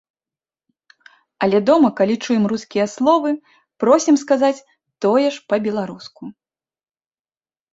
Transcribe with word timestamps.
Але 1.47 1.57
дома, 1.69 1.89
калі 1.99 2.15
чуем 2.27 2.43
рускія 2.53 2.85
словы, 2.95 3.29
просім 3.83 4.15
сказаць 4.23 4.65
тое 5.07 5.27
ж 5.37 5.47
па-беларуску. 5.55 6.23